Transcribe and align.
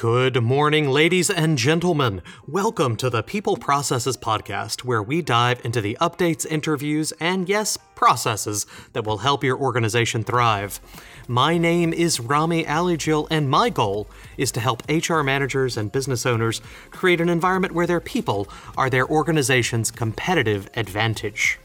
Good 0.00 0.42
morning, 0.42 0.88
ladies 0.88 1.28
and 1.28 1.58
gentlemen. 1.58 2.22
Welcome 2.48 2.96
to 2.96 3.10
the 3.10 3.22
People 3.22 3.58
Processes 3.58 4.16
Podcast, 4.16 4.82
where 4.82 5.02
we 5.02 5.20
dive 5.20 5.62
into 5.62 5.82
the 5.82 5.98
updates, 6.00 6.46
interviews, 6.46 7.12
and 7.20 7.46
yes, 7.46 7.76
processes 7.96 8.64
that 8.94 9.04
will 9.04 9.18
help 9.18 9.44
your 9.44 9.58
organization 9.58 10.24
thrive. 10.24 10.80
My 11.28 11.58
name 11.58 11.92
is 11.92 12.18
Rami 12.18 12.64
Alijil, 12.64 13.28
and 13.30 13.50
my 13.50 13.68
goal 13.68 14.08
is 14.38 14.50
to 14.52 14.60
help 14.60 14.82
HR 14.88 15.20
managers 15.20 15.76
and 15.76 15.92
business 15.92 16.24
owners 16.24 16.62
create 16.90 17.20
an 17.20 17.28
environment 17.28 17.74
where 17.74 17.86
their 17.86 18.00
people 18.00 18.48
are 18.78 18.88
their 18.88 19.06
organization's 19.06 19.90
competitive 19.90 20.66
advantage. 20.76 21.58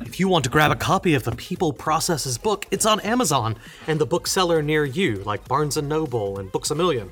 If 0.00 0.18
you 0.18 0.28
want 0.28 0.44
to 0.44 0.50
grab 0.50 0.70
a 0.70 0.76
copy 0.76 1.14
of 1.14 1.24
the 1.24 1.32
People 1.32 1.72
Processes 1.72 2.38
book, 2.38 2.66
it's 2.70 2.86
on 2.86 3.00
Amazon 3.00 3.56
and 3.86 4.00
the 4.00 4.06
bookseller 4.06 4.62
near 4.62 4.84
you, 4.84 5.16
like 5.24 5.46
Barnes 5.46 5.76
& 5.76 5.82
Noble 5.82 6.38
and 6.38 6.50
Books 6.50 6.70
A 6.70 6.74
Million. 6.74 7.10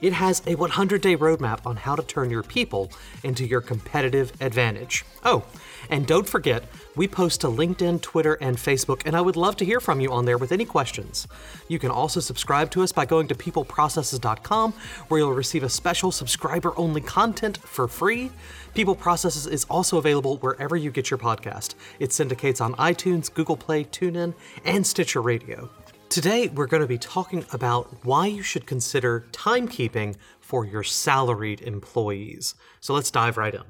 It 0.00 0.12
has 0.14 0.40
a 0.40 0.56
100-day 0.56 1.16
roadmap 1.16 1.66
on 1.66 1.76
how 1.76 1.94
to 1.94 2.02
turn 2.02 2.30
your 2.30 2.42
people 2.42 2.90
into 3.22 3.44
your 3.44 3.60
competitive 3.60 4.32
advantage. 4.40 5.04
Oh, 5.24 5.44
and 5.88 6.06
don't 6.06 6.28
forget, 6.28 6.64
we 6.96 7.06
post 7.08 7.40
to 7.42 7.48
LinkedIn, 7.48 8.00
Twitter, 8.00 8.34
and 8.34 8.56
Facebook, 8.56 9.02
and 9.04 9.16
I 9.16 9.20
would 9.20 9.36
love 9.36 9.56
to 9.56 9.64
hear 9.64 9.80
from 9.80 10.00
you 10.00 10.12
on 10.12 10.24
there 10.24 10.38
with 10.38 10.52
any 10.52 10.64
questions. 10.64 11.26
You 11.68 11.78
can 11.78 11.90
also 11.90 12.20
subscribe 12.20 12.70
to 12.72 12.82
us 12.82 12.92
by 12.92 13.06
going 13.06 13.28
to 13.28 13.34
peopleprocesses.com, 13.34 14.72
where 15.08 15.20
you'll 15.20 15.32
receive 15.32 15.62
a 15.62 15.68
special 15.68 16.12
subscriber 16.12 16.72
only 16.78 17.00
content 17.00 17.58
for 17.58 17.88
free. 17.88 18.30
People 18.74 18.94
Processes 18.94 19.46
is 19.46 19.64
also 19.64 19.98
available 19.98 20.36
wherever 20.38 20.76
you 20.76 20.90
get 20.90 21.10
your 21.10 21.18
podcast. 21.18 21.74
It 21.98 22.12
syndicates 22.12 22.60
on 22.60 22.74
iTunes, 22.74 23.32
Google 23.32 23.56
Play, 23.56 23.84
TuneIn, 23.84 24.34
and 24.64 24.86
Stitcher 24.86 25.20
Radio. 25.20 25.70
Today, 26.10 26.48
we're 26.48 26.66
going 26.66 26.80
to 26.80 26.88
be 26.88 26.98
talking 26.98 27.44
about 27.52 28.04
why 28.04 28.26
you 28.26 28.42
should 28.42 28.66
consider 28.66 29.28
timekeeping 29.30 30.16
for 30.40 30.66
your 30.66 30.82
salaried 30.82 31.60
employees. 31.60 32.56
So 32.80 32.94
let's 32.94 33.12
dive 33.12 33.36
right 33.36 33.54
in. 33.54 33.62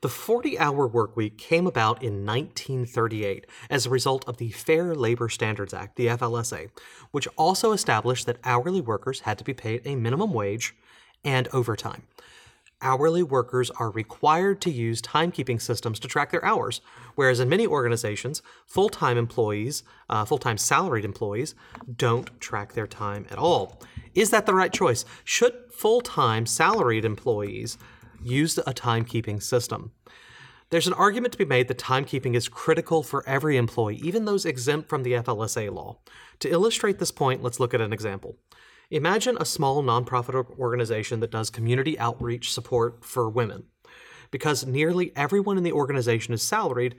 The 0.00 0.08
40 0.08 0.58
hour 0.58 0.88
workweek 0.88 1.38
came 1.38 1.68
about 1.68 2.02
in 2.02 2.26
1938 2.26 3.46
as 3.70 3.86
a 3.86 3.90
result 3.90 4.24
of 4.26 4.38
the 4.38 4.50
Fair 4.50 4.92
Labor 4.92 5.28
Standards 5.28 5.72
Act, 5.72 5.94
the 5.94 6.08
FLSA, 6.08 6.70
which 7.12 7.28
also 7.36 7.70
established 7.70 8.26
that 8.26 8.40
hourly 8.42 8.80
workers 8.80 9.20
had 9.20 9.38
to 9.38 9.44
be 9.44 9.54
paid 9.54 9.82
a 9.84 9.94
minimum 9.94 10.34
wage 10.34 10.74
and 11.24 11.46
overtime 11.52 12.02
hourly 12.80 13.22
workers 13.22 13.70
are 13.70 13.90
required 13.90 14.60
to 14.62 14.70
use 14.70 15.02
timekeeping 15.02 15.60
systems 15.60 15.98
to 16.00 16.08
track 16.08 16.30
their 16.30 16.44
hours, 16.44 16.80
whereas 17.14 17.40
in 17.40 17.48
many 17.48 17.66
organizations, 17.66 18.42
full 18.66 18.88
time 18.88 19.18
employees, 19.18 19.82
uh, 20.08 20.24
full 20.24 20.38
time 20.38 20.58
salaried 20.58 21.04
employees, 21.04 21.54
don't 21.96 22.40
track 22.40 22.72
their 22.72 22.86
time 22.86 23.26
at 23.30 23.38
all. 23.38 23.80
Is 24.14 24.30
that 24.30 24.46
the 24.46 24.54
right 24.54 24.72
choice? 24.72 25.04
Should 25.24 25.54
full 25.70 26.00
time 26.00 26.46
salaried 26.46 27.04
employees 27.04 27.78
use 28.22 28.58
a 28.58 28.74
timekeeping 28.74 29.42
system? 29.42 29.92
There's 30.70 30.86
an 30.86 30.92
argument 30.92 31.32
to 31.32 31.38
be 31.38 31.46
made 31.46 31.68
that 31.68 31.78
timekeeping 31.78 32.34
is 32.34 32.46
critical 32.46 33.02
for 33.02 33.26
every 33.26 33.56
employee, 33.56 34.00
even 34.04 34.26
those 34.26 34.44
exempt 34.44 34.90
from 34.90 35.02
the 35.02 35.12
FLSA 35.12 35.72
law. 35.72 35.96
To 36.40 36.50
illustrate 36.50 36.98
this 36.98 37.10
point, 37.10 37.42
let's 37.42 37.58
look 37.58 37.72
at 37.72 37.80
an 37.80 37.92
example. 37.92 38.36
Imagine 38.90 39.36
a 39.38 39.44
small 39.44 39.82
nonprofit 39.82 40.58
organization 40.58 41.20
that 41.20 41.30
does 41.30 41.50
community 41.50 41.98
outreach 41.98 42.52
support 42.52 43.04
for 43.04 43.28
women. 43.28 43.64
Because 44.30 44.66
nearly 44.66 45.12
everyone 45.14 45.58
in 45.58 45.64
the 45.64 45.72
organization 45.72 46.32
is 46.32 46.42
salaried, 46.42 46.96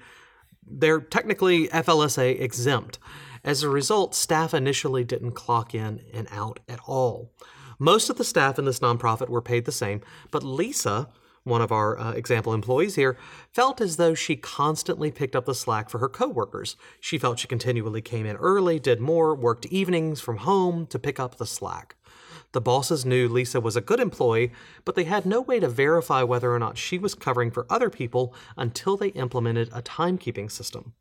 they're 0.66 1.02
technically 1.02 1.68
FLSA 1.70 2.40
exempt. 2.40 3.00
As 3.44 3.64
a 3.64 3.70
result, 3.70 4.14
staff 4.14 4.54
initially 4.54 5.04
didn't 5.04 5.32
clock 5.32 5.74
in 5.74 6.02
and 6.14 6.28
out 6.32 6.60
at 6.68 6.80
all. 6.86 7.32
Most 7.80 8.10
of 8.10 8.18
the 8.18 8.24
staff 8.24 8.60
in 8.60 8.66
this 8.66 8.80
nonprofit 8.80 9.30
were 9.30 9.42
paid 9.42 9.66
the 9.66 9.72
same, 9.72 10.02
but 10.32 10.44
Lisa, 10.44 11.10
one 11.44 11.62
of 11.62 11.72
our 11.72 12.00
uh, 12.00 12.12
example 12.12 12.54
employees 12.54 12.96
here, 12.96 13.18
felt 13.52 13.82
as 13.82 13.98
though 13.98 14.14
she 14.14 14.36
constantly 14.36 15.12
picked 15.12 15.36
up 15.36 15.46
the 15.46 15.56
slack 15.56 15.90
for 15.90 16.00
her 16.00 16.10
coworkers. 16.10 16.76
She 17.00 17.18
felt 17.18 17.40
she 17.40 17.48
continually 17.48 18.02
came 18.02 18.26
in 18.26 18.36
early, 18.38 18.80
did 18.80 19.00
more, 19.00 19.36
worked 19.36 19.66
evenings 19.68 20.22
from 20.22 20.38
home 20.38 20.88
to 20.88 21.00
pick 21.00 21.20
up 21.20 21.38
the 21.38 21.46
slack. 21.46 21.96
The 22.52 22.62
bosses 22.62 23.06
knew 23.06 23.28
Lisa 23.28 23.62
was 23.62 23.76
a 23.76 23.82
good 23.82 24.00
employee, 24.00 24.52
but 24.84 24.96
they 24.96 25.04
had 25.04 25.26
no 25.26 25.40
way 25.40 25.60
to 25.60 25.68
verify 25.68 26.24
whether 26.24 26.54
or 26.54 26.58
not 26.58 26.78
she 26.80 26.98
was 26.98 27.14
covering 27.14 27.52
for 27.52 27.68
other 27.70 27.92
people 27.92 28.34
until 28.58 28.98
they 28.98 29.10
implemented 29.10 29.70
a 29.72 29.84
timekeeping 29.84 30.52
system. 30.52 30.94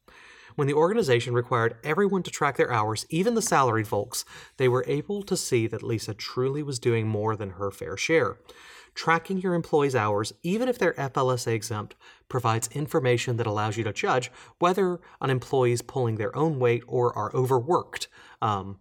When 0.58 0.66
the 0.66 0.74
organization 0.74 1.34
required 1.34 1.76
everyone 1.84 2.24
to 2.24 2.32
track 2.32 2.56
their 2.56 2.72
hours, 2.72 3.06
even 3.10 3.34
the 3.34 3.40
salaried 3.40 3.86
folks, 3.86 4.24
they 4.56 4.68
were 4.68 4.84
able 4.88 5.22
to 5.22 5.36
see 5.36 5.68
that 5.68 5.84
Lisa 5.84 6.14
truly 6.14 6.64
was 6.64 6.80
doing 6.80 7.06
more 7.06 7.36
than 7.36 7.50
her 7.50 7.70
fair 7.70 7.96
share. 7.96 8.38
Tracking 8.92 9.38
your 9.38 9.54
employees' 9.54 9.94
hours, 9.94 10.32
even 10.42 10.68
if 10.68 10.76
they're 10.76 10.94
FLSA 10.94 11.52
exempt, 11.52 11.94
provides 12.28 12.66
information 12.72 13.36
that 13.36 13.46
allows 13.46 13.76
you 13.76 13.84
to 13.84 13.92
judge 13.92 14.32
whether 14.58 14.98
an 15.20 15.30
employee 15.30 15.70
is 15.70 15.80
pulling 15.80 16.16
their 16.16 16.34
own 16.36 16.58
weight 16.58 16.82
or 16.88 17.16
are 17.16 17.30
overworked. 17.36 18.08
Um, 18.42 18.80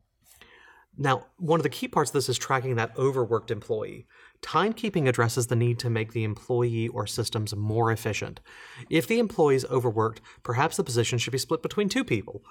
now, 1.00 1.28
one 1.38 1.60
of 1.60 1.64
the 1.64 1.70
key 1.70 1.88
parts 1.88 2.10
of 2.10 2.16
this 2.16 2.28
is 2.28 2.40
tracking 2.40 2.76
that 2.76 2.98
overworked 2.98 3.52
employee. 3.52 4.08
Timekeeping 4.42 5.08
addresses 5.08 5.46
the 5.46 5.56
need 5.56 5.78
to 5.80 5.92
make 5.92 6.12
the 6.12 6.24
employee 6.24 6.88
or 6.88 7.06
systems 7.06 7.56
more 7.56 7.92
efficient. 7.92 8.40
If 8.90 9.06
the 9.06 9.20
employee 9.20 9.56
is 9.56 9.66
overworked, 9.66 10.22
perhaps 10.42 10.76
the 10.76 10.84
position 10.84 11.20
should 11.20 11.32
be 11.32 11.38
split 11.38 11.62
between 11.62 11.88
two 11.88 12.04
people. 12.04 12.44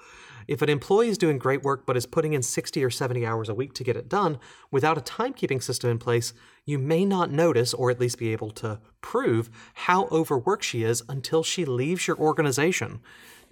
If 0.47 0.63
an 0.63 0.69
employee 0.69 1.09
is 1.09 1.19
doing 1.19 1.39
great 1.39 1.65
work 1.65 1.87
but 1.87 1.97
is 1.97 2.07
putting 2.07 2.35
in 2.35 2.43
60 2.43 2.85
or 2.85 2.91
70 2.91 3.27
hours 3.27 3.49
a 3.49 3.55
week 3.55 3.73
to 3.75 3.85
get 3.85 3.97
it 3.97 4.09
done, 4.09 4.39
without 4.71 4.99
a 4.99 5.01
timekeeping 5.01 5.61
system 5.61 5.91
in 5.91 5.99
place, 5.99 6.33
you 6.65 6.79
may 6.79 7.05
not 7.05 7.33
notice 7.33 7.75
or 7.75 7.91
at 7.91 7.99
least 7.99 8.19
be 8.19 8.33
able 8.33 8.51
to 8.53 8.81
prove 9.01 9.51
how 9.75 10.07
overworked 10.07 10.65
she 10.65 10.85
is 10.85 11.03
until 11.09 11.43
she 11.43 11.65
leaves 11.65 12.07
your 12.07 12.17
organization. 12.17 13.01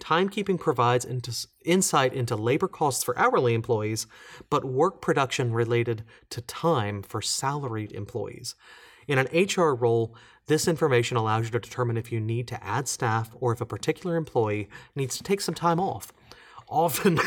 Timekeeping 0.04 0.60
provides 0.60 1.04
into, 1.04 1.34
insight 1.64 2.12
into 2.12 2.36
labor 2.36 2.68
costs 2.68 3.02
for 3.02 3.18
hourly 3.18 3.54
employees, 3.54 4.06
but 4.50 4.64
work 4.64 5.00
production 5.00 5.52
related 5.52 6.04
to 6.28 6.42
time 6.42 7.02
for 7.02 7.22
salaried 7.22 7.90
employees. 7.92 8.54
In 9.08 9.18
an 9.18 9.28
HR 9.32 9.74
role, 9.74 10.14
this 10.46 10.68
information 10.68 11.16
allows 11.16 11.46
you 11.46 11.50
to 11.52 11.60
determine 11.60 11.96
if 11.96 12.12
you 12.12 12.20
need 12.20 12.46
to 12.48 12.62
add 12.62 12.86
staff 12.86 13.30
or 13.40 13.52
if 13.52 13.62
a 13.62 13.66
particular 13.66 14.16
employee 14.16 14.68
needs 14.94 15.16
to 15.16 15.22
take 15.22 15.40
some 15.40 15.54
time 15.54 15.80
off. 15.80 16.12
Often, 16.68 17.18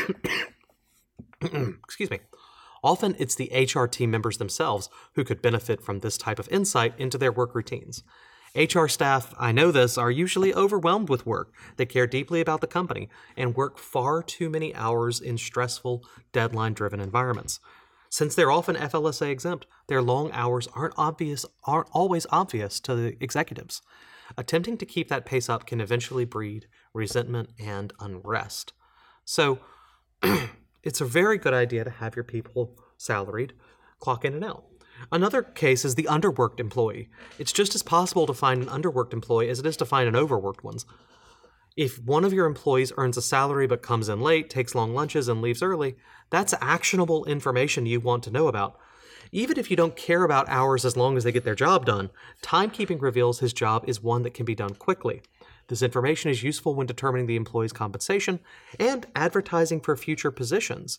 excuse 1.42 2.10
me, 2.10 2.20
often 2.84 3.16
it's 3.18 3.34
the 3.34 3.50
HR 3.52 3.86
team 3.86 4.12
members 4.12 4.38
themselves 4.38 4.88
who 5.14 5.24
could 5.24 5.42
benefit 5.42 5.82
from 5.82 5.98
this 5.98 6.16
type 6.16 6.38
of 6.38 6.48
insight 6.48 6.94
into 6.96 7.18
their 7.18 7.32
work 7.32 7.56
routines. 7.56 8.04
HR 8.54 8.86
staff, 8.86 9.34
I 9.38 9.52
know 9.52 9.70
this, 9.70 9.98
are 9.98 10.10
usually 10.10 10.54
overwhelmed 10.54 11.08
with 11.08 11.26
work. 11.26 11.52
They 11.76 11.86
care 11.86 12.06
deeply 12.06 12.40
about 12.40 12.60
the 12.60 12.66
company 12.66 13.08
and 13.36 13.56
work 13.56 13.78
far 13.78 14.22
too 14.22 14.48
many 14.48 14.74
hours 14.74 15.20
in 15.20 15.38
stressful, 15.38 16.04
deadline 16.32 16.72
driven 16.72 17.00
environments. 17.00 17.60
Since 18.10 18.34
they're 18.34 18.50
often 18.50 18.76
FLSA 18.76 19.30
exempt, 19.30 19.66
their 19.86 20.00
long 20.00 20.32
hours 20.32 20.66
aren't 20.74 20.94
obvious 20.96 21.44
aren't 21.64 21.88
always 21.92 22.26
obvious 22.30 22.80
to 22.80 22.94
the 22.94 23.16
executives. 23.22 23.82
Attempting 24.36 24.76
to 24.78 24.86
keep 24.86 25.08
that 25.08 25.26
pace 25.26 25.48
up 25.48 25.66
can 25.66 25.80
eventually 25.80 26.24
breed 26.24 26.66
resentment 26.92 27.50
and 27.58 27.92
unrest. 28.00 28.72
So 29.24 29.58
it's 30.82 31.00
a 31.00 31.06
very 31.06 31.38
good 31.38 31.54
idea 31.54 31.84
to 31.84 31.90
have 31.90 32.16
your 32.16 32.24
people 32.24 32.78
salaried, 32.96 33.52
clock 33.98 34.24
in 34.24 34.34
and 34.34 34.44
out. 34.44 34.64
Another 35.10 35.42
case 35.42 35.84
is 35.84 35.94
the 35.94 36.04
underworked 36.04 36.60
employee. 36.60 37.08
It's 37.38 37.52
just 37.52 37.74
as 37.74 37.82
possible 37.82 38.26
to 38.26 38.34
find 38.34 38.62
an 38.62 38.68
underworked 38.68 39.12
employee 39.12 39.48
as 39.48 39.58
it 39.58 39.66
is 39.66 39.76
to 39.78 39.86
find 39.86 40.08
an 40.08 40.16
overworked 40.16 40.64
one. 40.64 40.78
If 41.76 42.02
one 42.02 42.24
of 42.24 42.32
your 42.32 42.46
employees 42.46 42.92
earns 42.96 43.16
a 43.16 43.22
salary 43.22 43.66
but 43.68 43.82
comes 43.82 44.08
in 44.08 44.20
late, 44.20 44.50
takes 44.50 44.74
long 44.74 44.94
lunches, 44.94 45.28
and 45.28 45.40
leaves 45.40 45.62
early, 45.62 45.96
that's 46.30 46.54
actionable 46.60 47.24
information 47.24 47.86
you 47.86 48.00
want 48.00 48.24
to 48.24 48.32
know 48.32 48.48
about. 48.48 48.76
Even 49.30 49.58
if 49.58 49.70
you 49.70 49.76
don't 49.76 49.94
care 49.94 50.24
about 50.24 50.48
hours 50.48 50.84
as 50.84 50.96
long 50.96 51.16
as 51.16 51.24
they 51.24 51.32
get 51.32 51.44
their 51.44 51.54
job 51.54 51.86
done, 51.86 52.10
timekeeping 52.42 53.00
reveals 53.00 53.38
his 53.38 53.52
job 53.52 53.84
is 53.86 54.02
one 54.02 54.22
that 54.22 54.34
can 54.34 54.44
be 54.44 54.54
done 54.54 54.74
quickly. 54.74 55.22
This 55.68 55.82
information 55.82 56.30
is 56.30 56.42
useful 56.42 56.74
when 56.74 56.86
determining 56.86 57.26
the 57.26 57.36
employee's 57.36 57.72
compensation 57.72 58.40
and 58.80 59.06
advertising 59.14 59.80
for 59.80 59.96
future 59.96 60.30
positions. 60.30 60.98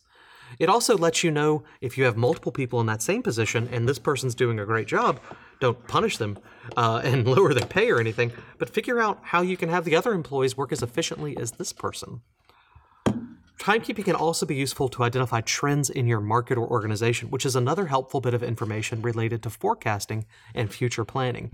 It 0.57 0.69
also 0.69 0.97
lets 0.97 1.23
you 1.23 1.31
know 1.31 1.63
if 1.81 1.97
you 1.97 2.05
have 2.05 2.17
multiple 2.17 2.51
people 2.51 2.79
in 2.79 2.87
that 2.87 3.01
same 3.01 3.21
position 3.21 3.67
and 3.71 3.87
this 3.87 3.99
person's 3.99 4.35
doing 4.35 4.59
a 4.59 4.65
great 4.65 4.87
job, 4.87 5.19
don't 5.59 5.87
punish 5.87 6.17
them 6.17 6.39
uh, 6.75 7.01
and 7.03 7.27
lower 7.35 7.53
their 7.53 7.67
pay 7.67 7.91
or 7.91 7.99
anything, 7.99 8.31
but 8.57 8.69
figure 8.69 8.99
out 8.99 9.19
how 9.21 9.41
you 9.41 9.57
can 9.57 9.69
have 9.69 9.85
the 9.85 9.95
other 9.95 10.13
employees 10.13 10.57
work 10.57 10.71
as 10.71 10.81
efficiently 10.81 11.37
as 11.37 11.51
this 11.51 11.73
person. 11.73 12.21
Timekeeping 13.59 14.05
can 14.05 14.15
also 14.15 14.45
be 14.45 14.55
useful 14.55 14.87
to 14.87 15.03
identify 15.03 15.41
trends 15.41 15.89
in 15.89 16.07
your 16.07 16.21
market 16.21 16.57
or 16.57 16.65
organization, 16.65 17.29
which 17.29 17.45
is 17.45 17.57
another 17.57 17.87
helpful 17.87 18.21
bit 18.21 18.33
of 18.33 18.41
information 18.41 19.01
related 19.01 19.43
to 19.43 19.49
forecasting 19.49 20.25
and 20.55 20.73
future 20.73 21.03
planning. 21.03 21.51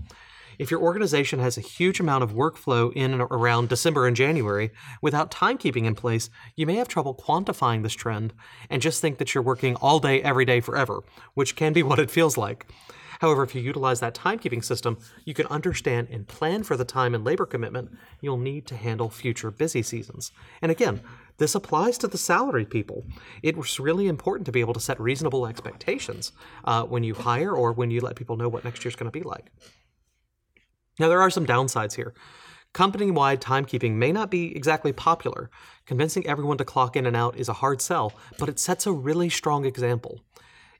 If 0.58 0.70
your 0.70 0.80
organization 0.80 1.38
has 1.40 1.58
a 1.58 1.62
huge 1.62 2.00
amount 2.00 2.24
of 2.24 2.32
workflow 2.32 2.92
in 2.94 3.12
and 3.12 3.22
around 3.22 3.68
December 3.68 4.06
and 4.06 4.16
January 4.16 4.70
without 5.02 5.30
timekeeping 5.30 5.84
in 5.84 5.94
place, 5.94 6.30
you 6.54 6.66
may 6.66 6.76
have 6.76 6.88
trouble 6.88 7.14
quantifying 7.14 7.82
this 7.82 7.94
trend 7.94 8.32
and 8.70 8.82
just 8.82 9.00
think 9.00 9.18
that 9.18 9.34
you're 9.34 9.42
working 9.42 9.76
all 9.76 10.00
day, 10.00 10.22
every 10.22 10.44
day, 10.44 10.60
forever, 10.60 11.02
which 11.34 11.56
can 11.56 11.72
be 11.72 11.82
what 11.84 11.98
it 11.98 12.10
feels 12.10 12.36
like. 12.36 12.66
However, 13.20 13.42
if 13.42 13.54
you 13.54 13.62
utilize 13.62 14.00
that 14.00 14.14
timekeeping 14.14 14.64
system, 14.64 14.98
you 15.24 15.34
can 15.34 15.46
understand 15.46 16.08
and 16.10 16.28
plan 16.28 16.62
for 16.62 16.76
the 16.76 16.84
time 16.84 17.14
and 17.14 17.24
labor 17.24 17.46
commitment 17.46 17.90
you'll 18.20 18.36
need 18.36 18.66
to 18.66 18.76
handle 18.76 19.08
future 19.08 19.50
busy 19.50 19.82
seasons. 19.82 20.32
And 20.60 20.70
again, 20.70 21.00
this 21.38 21.54
applies 21.54 21.98
to 21.98 22.08
the 22.08 22.18
salary 22.18 22.64
people. 22.64 23.04
It's 23.42 23.78
really 23.78 24.06
important 24.06 24.46
to 24.46 24.52
be 24.52 24.60
able 24.60 24.74
to 24.74 24.80
set 24.80 25.00
reasonable 25.00 25.46
expectations 25.46 26.32
uh, 26.64 26.84
when 26.84 27.04
you 27.04 27.14
hire 27.14 27.52
or 27.52 27.72
when 27.72 27.90
you 27.90 28.00
let 28.00 28.16
people 28.16 28.36
know 28.36 28.48
what 28.48 28.64
next 28.64 28.84
year's 28.84 28.96
going 28.96 29.10
to 29.10 29.18
be 29.18 29.22
like. 29.22 29.50
Now, 30.98 31.08
there 31.08 31.20
are 31.20 31.30
some 31.30 31.46
downsides 31.46 31.94
here. 31.94 32.14
Company 32.72 33.10
wide 33.10 33.40
timekeeping 33.40 33.92
may 33.92 34.12
not 34.12 34.30
be 34.30 34.54
exactly 34.54 34.92
popular. 34.92 35.50
Convincing 35.86 36.26
everyone 36.26 36.58
to 36.58 36.64
clock 36.64 36.96
in 36.96 37.06
and 37.06 37.16
out 37.16 37.36
is 37.36 37.48
a 37.48 37.54
hard 37.54 37.80
sell, 37.80 38.12
but 38.38 38.48
it 38.48 38.58
sets 38.58 38.86
a 38.86 38.92
really 38.92 39.30
strong 39.30 39.64
example. 39.64 40.20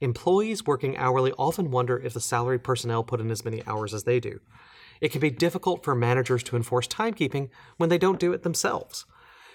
Employees 0.01 0.67
working 0.67 0.97
hourly 0.99 1.33
often 1.39 1.71
wonder 1.71 1.99
if 1.99 2.13
the 2.13 2.21
salaried 2.21 2.63
personnel 2.63 3.03
put 3.03 3.21
in 3.21 3.31
as 3.31 3.45
many 3.45 3.67
hours 3.67 3.95
as 3.95 4.05
they 4.05 4.21
do. 4.21 4.41
It 5.01 5.11
can 5.11 5.21
be 5.21 5.31
difficult 5.31 5.85
for 5.85 5.95
managers 5.95 6.43
to 6.45 6.57
enforce 6.57 6.87
timekeeping 6.87 7.49
when 7.77 7.89
they 7.89 7.99
don't 7.99 8.21
do 8.21 8.33
it 8.33 8.43
themselves. 8.43 9.07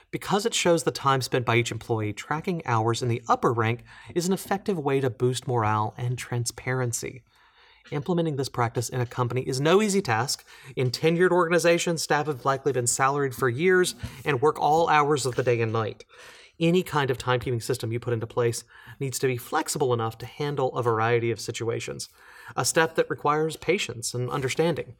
Because 0.09 0.45
it 0.45 0.53
shows 0.53 0.83
the 0.83 0.91
time 0.91 1.21
spent 1.21 1.45
by 1.45 1.55
each 1.55 1.71
employee, 1.71 2.11
tracking 2.11 2.61
hours 2.65 3.01
in 3.01 3.07
the 3.07 3.21
upper 3.29 3.53
rank 3.53 3.83
is 4.13 4.27
an 4.27 4.33
effective 4.33 4.77
way 4.77 4.99
to 4.99 5.09
boost 5.09 5.47
morale 5.47 5.93
and 5.97 6.17
transparency. 6.17 7.23
Implementing 7.91 8.35
this 8.35 8.49
practice 8.49 8.89
in 8.89 9.01
a 9.01 9.05
company 9.05 9.41
is 9.41 9.59
no 9.59 9.81
easy 9.81 10.01
task. 10.01 10.45
In 10.75 10.91
tenured 10.91 11.31
organizations, 11.31 12.01
staff 12.01 12.27
have 12.27 12.45
likely 12.45 12.71
been 12.71 12.87
salaried 12.87 13.35
for 13.35 13.49
years 13.49 13.95
and 14.23 14.41
work 14.41 14.59
all 14.59 14.87
hours 14.87 15.25
of 15.25 15.35
the 15.35 15.43
day 15.43 15.59
and 15.61 15.73
night 15.73 16.05
any 16.61 16.83
kind 16.83 17.09
of 17.09 17.17
timekeeping 17.17 17.61
system 17.61 17.91
you 17.91 17.99
put 17.99 18.13
into 18.13 18.27
place 18.27 18.63
needs 18.99 19.17
to 19.19 19.27
be 19.27 19.37
flexible 19.37 19.93
enough 19.93 20.17
to 20.19 20.25
handle 20.25 20.75
a 20.75 20.83
variety 20.83 21.31
of 21.31 21.39
situations, 21.39 22.07
a 22.55 22.63
step 22.63 22.95
that 22.95 23.09
requires 23.09 23.57
patience 23.57 24.13
and 24.13 24.29
understanding. 24.29 24.93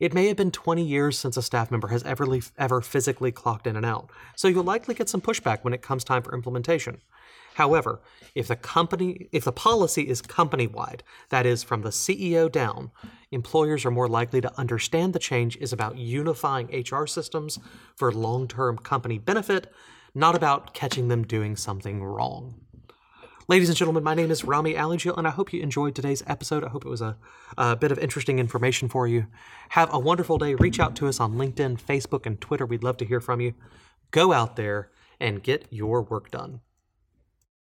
It 0.00 0.14
may 0.14 0.26
have 0.28 0.36
been 0.36 0.50
20 0.50 0.82
years 0.82 1.18
since 1.18 1.36
a 1.36 1.42
staff 1.42 1.70
member 1.70 1.88
has 1.88 2.02
ever, 2.04 2.26
ever 2.58 2.80
physically 2.80 3.30
clocked 3.30 3.66
in 3.66 3.76
and 3.76 3.84
out, 3.86 4.10
so 4.34 4.48
you'll 4.48 4.64
likely 4.64 4.94
get 4.94 5.08
some 5.08 5.20
pushback 5.20 5.58
when 5.62 5.74
it 5.74 5.82
comes 5.82 6.04
time 6.04 6.22
for 6.22 6.34
implementation. 6.34 7.02
However, 7.54 8.00
if 8.34 8.48
the 8.48 8.56
company 8.56 9.28
if 9.32 9.44
the 9.44 9.52
policy 9.52 10.08
is 10.08 10.20
company-wide, 10.20 11.02
that 11.30 11.46
is 11.46 11.62
from 11.62 11.82
the 11.82 11.90
CEO 11.90 12.50
down, 12.50 12.90
employers 13.30 13.84
are 13.84 13.90
more 13.90 14.08
likely 14.08 14.40
to 14.40 14.58
understand 14.58 15.12
the 15.12 15.18
change 15.18 15.56
is 15.58 15.72
about 15.72 15.96
unifying 15.96 16.66
HR 16.66 17.06
systems 17.06 17.58
for 17.96 18.12
long-term 18.12 18.78
company 18.78 19.18
benefit 19.18 19.72
not 20.14 20.36
about 20.36 20.74
catching 20.74 21.08
them 21.08 21.24
doing 21.24 21.56
something 21.56 22.02
wrong. 22.02 22.54
Ladies 23.46 23.68
and 23.68 23.76
gentlemen, 23.76 24.04
my 24.04 24.14
name 24.14 24.30
is 24.30 24.44
Rami 24.44 24.74
Alijil, 24.74 25.18
and 25.18 25.26
I 25.26 25.30
hope 25.30 25.52
you 25.52 25.60
enjoyed 25.60 25.94
today's 25.94 26.22
episode. 26.26 26.64
I 26.64 26.68
hope 26.68 26.86
it 26.86 26.88
was 26.88 27.02
a, 27.02 27.16
a, 27.58 27.76
bit 27.76 27.92
of 27.92 27.98
interesting 27.98 28.38
information 28.38 28.88
for 28.88 29.06
you. 29.06 29.26
Have 29.70 29.92
a 29.92 29.98
wonderful 29.98 30.38
day. 30.38 30.54
Reach 30.54 30.80
out 30.80 30.96
to 30.96 31.08
us 31.08 31.20
on 31.20 31.34
LinkedIn, 31.34 31.82
Facebook, 31.82 32.24
and 32.24 32.40
Twitter. 32.40 32.64
We'd 32.64 32.84
love 32.84 32.96
to 32.98 33.04
hear 33.04 33.20
from 33.20 33.40
you. 33.40 33.54
Go 34.12 34.32
out 34.32 34.56
there 34.56 34.90
and 35.20 35.42
get 35.42 35.66
your 35.70 36.00
work 36.00 36.30
done. 36.30 36.60